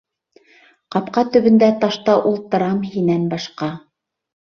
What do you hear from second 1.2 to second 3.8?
төбөндә ташта Ултырам һинән башҡа...